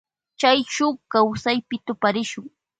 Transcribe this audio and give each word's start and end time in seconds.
Chay 0.39 0.59
shuk 0.73 0.95
kawsaypi 1.11 1.75
tuparishun. 1.85 2.45